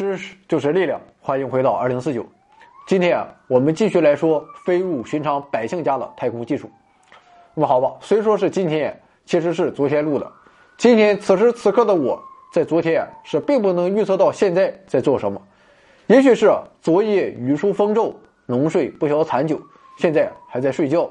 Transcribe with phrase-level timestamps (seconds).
[0.00, 2.24] 知识就是力量，欢迎回到二零四九。
[2.86, 6.70] 今天啊，我们继续来说飞入寻常百姓家的太空技术。
[7.52, 10.32] 那么好吧，虽说是今天，其实是昨天录的。
[10.78, 12.18] 今天此时此刻的我
[12.50, 15.38] 在昨天是并不能预测到现在在做什么。
[16.06, 19.60] 也许是昨夜雨疏风骤，浓睡不消残酒，
[19.98, 21.10] 现在还在睡觉；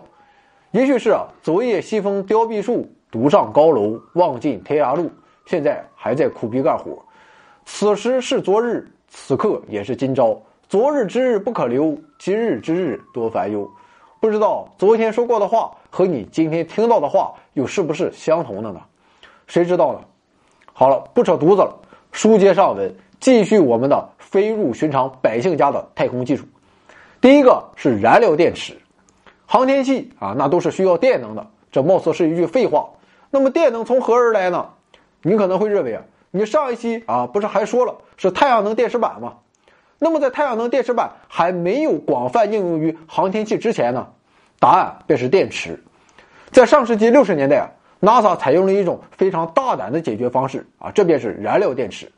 [0.71, 5.11] 也许是昨夜西风凋碧树，独上高楼望尽天涯路，
[5.45, 6.97] 现在还在苦逼干活。
[7.71, 10.37] 此时是昨日，此刻也是今朝。
[10.67, 13.71] 昨日之日不可留，今日之日多烦忧。
[14.19, 18.81] 不知道昨天说过的话和你今天听到的话又是不是相同的呢？
[19.47, 20.01] 谁知道呢？
[20.73, 21.73] 好了，不扯犊子了，
[22.11, 26.45] 书接上文，继续我们的飞入寻常百姓家的太空技术。
[27.21, 28.75] 第一个是燃料电池，
[29.45, 31.47] 航天器啊，那都是需要电能的。
[31.71, 32.89] 这貌似是一句废话。
[33.29, 34.67] 那么电能从何而来呢？
[35.21, 36.03] 你可能会认为啊。
[36.31, 39.37] 你上一期啊，不是还说了是太阳能电池板吗？
[39.97, 44.07] 那么在太阳能电池板还没有广泛应用于航天器之前呢？
[44.59, 45.83] 答案便是电池。
[46.51, 47.67] 在上世纪六十年代啊
[48.01, 52.11] ，NASA 采用了一种非常大胆的解决方式啊，这便是燃料电池。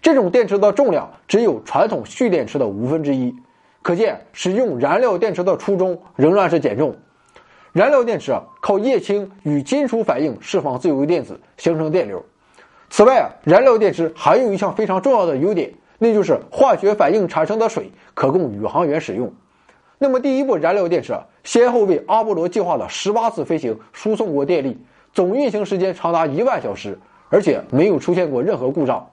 [0.00, 3.34] 这种电池的重量只有传统蓄电池的五分之一，
[3.82, 6.96] 可见使用燃料电池的初衷仍然是减重。
[7.72, 12.24] 燃料电池啊，靠液氢与金属反应释放自由电子，形成电流。
[12.90, 19.32] 此外啊，燃料电池还有一项非常重要的优点，那就是化学反应产生的水可供宇航员使用。
[19.96, 24.76] 那么，第一部燃料电池啊先后为阿波罗计划的十八次飞行输送过电力，
[25.12, 29.08] 总运行时间长达一万小时，而且没有出现过任何故障。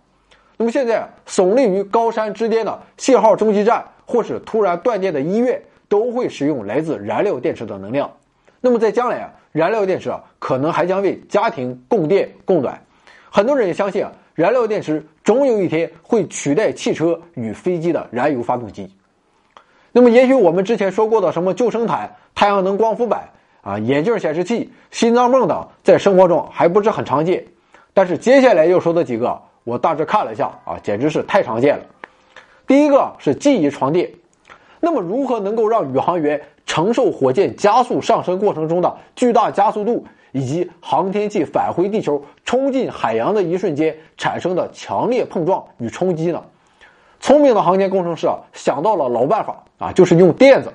[0.57, 8.11] 那么现在，耸立于高山之巅的信号中继站或是突然断电的医院，都会使用来自燃料电池的能量。
[8.59, 12.81] 那么在将来啊，燃料电池啊可能还将为家庭供电供暖。
[13.37, 18.91] 很多人也相信啊，燃料电池总有一天会取代汽车与飞机的燃油发动机。
[19.91, 23.29] 那么，也许我们之前说过的什么救生毯、太阳能光伏板
[23.61, 27.45] 啊、眼镜显示器、心脏泵等，在生活中还不是很常见。
[27.93, 31.83] 但是接下来要说的几个，我大致看了一下啊，简直是太常见了。
[32.65, 34.11] 第一个是记忆床垫。
[34.79, 40.05] 那么，如何能够让宇航员承受火箭加速上升过程中的巨大加速度？
[40.33, 46.43] 以及航天器返回地球、冲进海洋的一瞬间产生的强烈碰撞与冲击呢？
[47.19, 50.71] 聪明的航天工程师啊，想到了老办法啊，就是用垫子。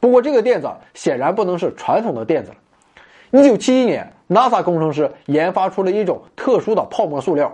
[0.00, 2.56] 不过这个垫子显然不能是传统的垫子了。
[3.30, 7.52] 一九七一年，NASA 工程师研发出了一种特殊的泡沫塑料，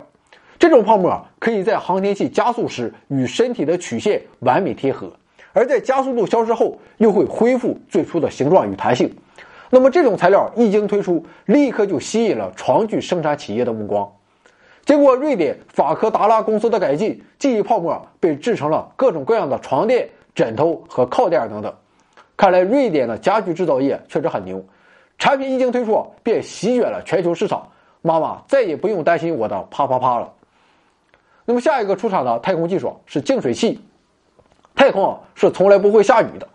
[0.58, 5.12] 这种泡沫可以在航天器加速时与身体的曲线完美贴合，
[5.54, 9.10] 而在加速度消失后又会恢复最初的形状与弹性。
[9.70, 14.12] 那么这种材料一经推出，立刻就吸引了床具生产企业的目光。
[14.84, 21.72] 经过瑞典法科达拉公司的改进，记忆泡沫被制成了各种各样的床垫、枕头和靠垫等等。
[22.36, 24.62] 看来瑞典的家具制造业确实很牛，
[25.18, 27.66] 产品一经推出便席卷了全球市场。
[28.02, 30.30] 妈妈再也不用担心我的啪啪啪了。
[31.46, 33.80] 那么下一个出场的太空技术是净水器。
[34.74, 36.48] 太空啊是从来不会下雨的。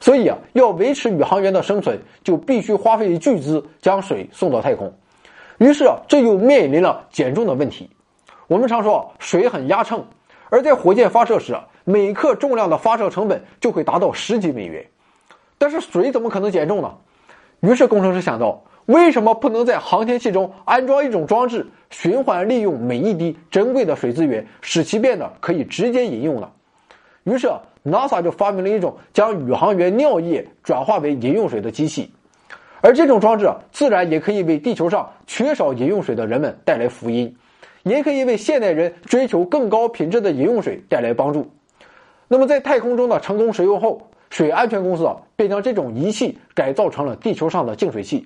[0.00, 4.92] 所以啊，要维持宇航员的生存，就必须花费巨资将水送到太空。
[5.58, 7.88] 于是啊，这又面临了减重的问题。
[8.48, 10.04] 我们常说水很压秤，
[10.50, 14.84] 而在火箭发射时，每克重量的发射成本就会达到十几美元。
[15.56, 16.92] 但是水怎么可能减重呢？
[17.60, 26.50] 于是工程师想到，为什么不能在航天器中安装一种装置，循环利用每一滴珍贵的水资源，使其变得可以直接饮用呢？
[27.24, 27.50] 于是。
[27.84, 32.08] NASA 就发明了一种将宇航员尿液转化为饮用水的机器，
[32.80, 37.36] 而这种装置自然也可以为地球上缺少饮用水的人们带来福音，
[37.82, 41.50] 也可以为现代人追求更高品质的饮用水带来帮助。
[42.28, 48.24] 那么，在太空中的成功使用后，水安全公司便将这种仪器改造成了地球上的净水器。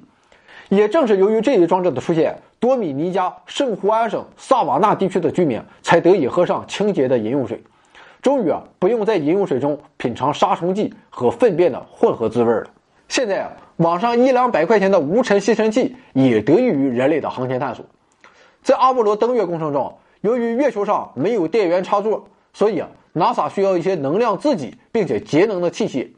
[0.68, 7.58] 也正是由于这一装置的出现，多米尼加圣胡安省萨瓦纳地区的居民才得以喝上清洁的饮用水。
[8.26, 12.66] 终于啊，不用在饮用水中品尝杀虫剂和粪便的混合滋味了。
[13.06, 17.84] 现在啊，网上一两百块钱的无尘吸尘器也得益于人类的航天探索。
[18.64, 26.08] 在阿波罗登月工程中，由于月球上没有电源插座，所以啊，NASA 需要一些能量自己并且节能的器械。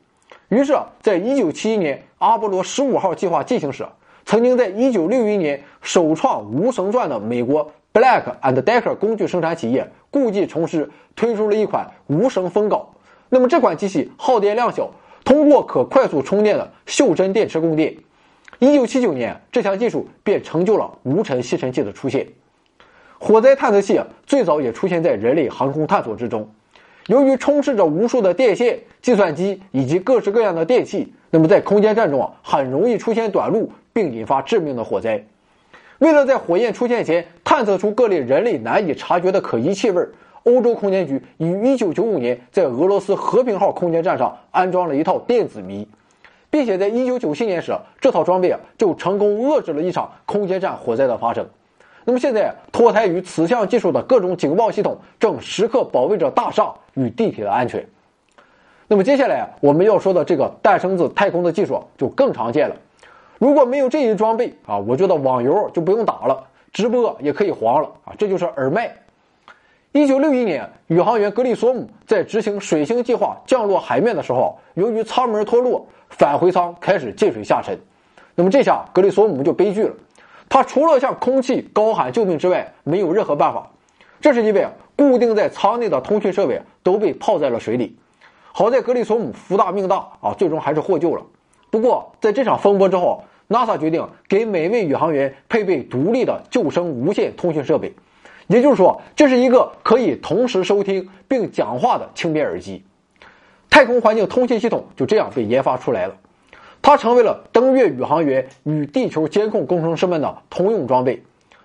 [0.49, 3.87] 于是啊，在一九七一年阿波罗十五号计划进行时，
[4.25, 7.71] 曾经在一九六一年首创无绳钻的美国。
[7.93, 12.85] Black and Decker 工具生产企业故技重施，推出了一款无绳风镐。
[13.29, 14.91] 那么这款机器耗电量小，
[15.25, 17.97] 通过可快速充电的袖珍电池供电。
[18.59, 22.27] 一九七九年，这项技术便成就了无尘吸尘器的出现。
[23.19, 26.49] 火灾探测器最早也出现在人类航空探索之中。
[27.07, 35.25] 由于充斥着无数的电线、计算机以及各式各样的电器，那么在空间站中啊，很容易出现短路，并引发致命的火灾。
[35.99, 40.07] 为了在火焰出现前探测出各类人类难以察觉的可疑气味，
[40.45, 45.89] 欧洲空间局于1995年在俄罗斯和平号空间站上安装了一套电子迷，
[46.51, 51.45] 并且在1997年时，这套装备啊就成功遏制了一场空间站火灾的发生。
[52.05, 57.85] 那么现在，脱胎于此项技术的各种警报系统正时刻保卫着大厦与地铁的安全。
[58.87, 62.77] 那么接下来我们要说的这个诞生自太空的技术就更常见了。
[63.39, 68.13] 如果没有这一装备啊，我觉得网游就不用打了，直播也可以黄了啊！
[68.19, 68.93] 这就是耳麦。
[69.93, 77.79] 一九六一年，宇航员格里索姆在执行水星计划降落海面的时候，由于舱门脱落，返回舱开始进水下沉。
[78.35, 79.95] 那么这下格里索姆就悲剧了。
[80.49, 83.71] 他除了向空气高喊救命之外，没有任何办法。
[84.21, 87.97] 这是因为固定在舱内的通讯设备都被泡在了水里。
[88.53, 91.23] 好在格里索姆福大命大啊，最终还是获救了。
[91.71, 97.93] 不过在这场风波之后，NASA 决定给每位宇航员配备独立的救生无线通讯设备，
[98.47, 102.83] 也就是说，这是一个可以同时收听并讲话的轻便耳机。
[103.71, 106.17] 太空环境通信系统就这样被研发出来了。
[106.81, 111.23] 它成为了登月宇航员与地球监控工程师们的通用装备。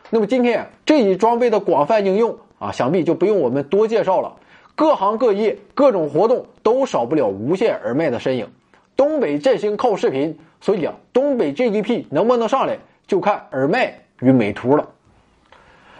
[0.09, 4.35] 那么今天这一装备的广泛应用啊，想必就不用我们多介绍了。
[4.75, 8.47] 各行各业、各种活动都少不了无线耳麦的身影。
[8.95, 14.87] 东北振兴靠视频，所以啊，东北 GDP 能不能上来，就看耳麦与美图了。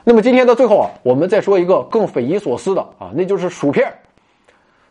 [0.03, 3.93] 那么今天的最后啊，我们再说一个更匪夷所思的啊，那就是薯片。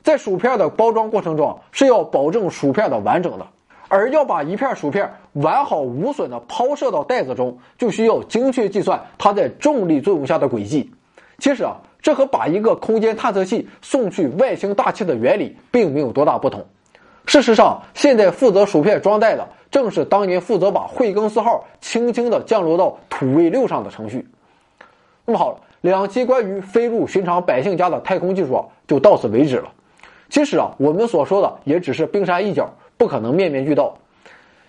[0.03, 3.47] 在薯片的包装过程中是要保证薯片的完整的。
[3.89, 10.91] 而要把一片薯片完好无损地抛射到袋子中，就需要精确计算它在重力作用下的轨迹。
[11.37, 16.65] 其实啊，这和把一个空间探测器送去外星大气的原理并没有多大不同。
[17.27, 24.27] 事实上，现在负责薯片装袋的正是当年负责把惠更斯号轻轻地降落到土卫六上的程序。
[25.25, 29.71] 那么好了，两期关于飞入寻常百姓家的太空技术就到此为止了。
[30.29, 32.71] 其实啊，我们所说的也只是冰山一角。
[32.99, 33.97] 不可能面面俱到，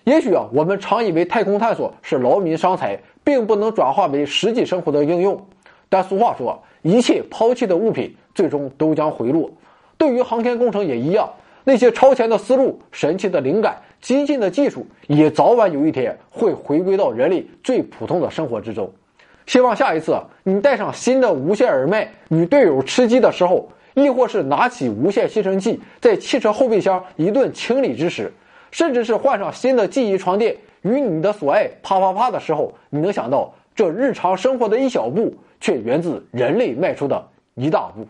[0.02, 5.46] 也许啊，我们常以为太空探索是劳民伤财，并不能转化为实际生活的应用。
[5.88, 9.48] 但俗话说，一切抛弃的物品最终都将回落。
[9.96, 11.30] 对于航天工程也一样，
[11.64, 18.92] 那些超前的思路、神奇的灵感、激进的技术，也早晚有一天会回归到人类最普通的生活之中。
[19.46, 23.68] 希望下一次你带上新的无线耳麦与队友吃鸡的时候。
[23.96, 28.32] 亦或是拿起无线吸尘器，在汽车后备箱一顿清理之时，
[28.72, 37.24] 甚至是换上新的记忆床垫，与你的所爱啪啪啪的时候，你能想到这日常生活的一小步，却源自人类迈出的
[37.54, 38.04] 一大步。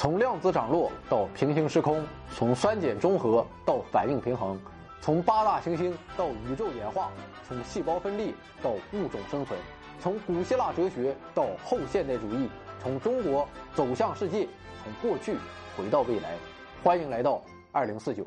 [0.00, 2.02] 从量子涨落到平行时空，
[2.34, 4.58] 从酸碱中和到反应平衡，
[4.98, 7.10] 从八大行星到宇宙演化，
[7.46, 8.32] 从细胞分裂
[8.62, 9.60] 到物种生存，
[10.00, 12.48] 从古希腊哲学到后现代主义，
[12.82, 14.48] 从中国走向世界。
[14.82, 15.36] 从过去
[15.76, 16.34] 回到未来，
[16.82, 18.26] 欢迎来到二零四九。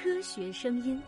[0.00, 1.02] 科学声音。